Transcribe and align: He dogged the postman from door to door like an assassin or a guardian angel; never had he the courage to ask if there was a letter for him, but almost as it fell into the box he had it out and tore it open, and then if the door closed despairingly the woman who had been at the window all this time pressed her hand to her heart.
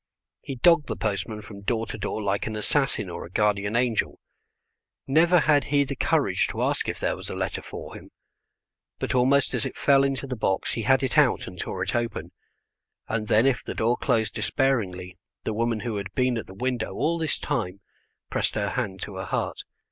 He 0.41 0.55
dogged 0.55 0.87
the 0.87 0.95
postman 0.95 1.43
from 1.43 1.61
door 1.61 1.85
to 1.85 1.95
door 1.95 2.23
like 2.23 2.47
an 2.47 2.55
assassin 2.55 3.07
or 3.07 3.23
a 3.23 3.29
guardian 3.29 3.75
angel; 3.75 4.19
never 5.05 5.41
had 5.41 5.65
he 5.65 5.83
the 5.83 5.95
courage 5.95 6.47
to 6.47 6.63
ask 6.63 6.89
if 6.89 6.99
there 6.99 7.15
was 7.15 7.29
a 7.29 7.35
letter 7.35 7.61
for 7.61 7.93
him, 7.93 8.09
but 8.97 9.13
almost 9.13 9.53
as 9.53 9.63
it 9.63 9.77
fell 9.77 10.03
into 10.03 10.25
the 10.25 10.35
box 10.35 10.73
he 10.73 10.81
had 10.81 11.03
it 11.03 11.19
out 11.19 11.45
and 11.45 11.59
tore 11.59 11.83
it 11.83 11.95
open, 11.95 12.31
and 13.07 13.27
then 13.27 13.45
if 13.45 13.63
the 13.63 13.75
door 13.75 13.95
closed 13.95 14.33
despairingly 14.33 15.15
the 15.43 15.53
woman 15.53 15.81
who 15.81 15.97
had 15.97 16.11
been 16.15 16.35
at 16.35 16.47
the 16.47 16.55
window 16.55 16.95
all 16.95 17.19
this 17.19 17.37
time 17.37 17.79
pressed 18.31 18.55
her 18.55 18.69
hand 18.69 18.99
to 19.01 19.17
her 19.17 19.25
heart. 19.25 19.59